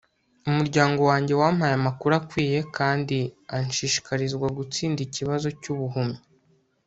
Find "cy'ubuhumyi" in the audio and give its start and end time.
5.61-6.19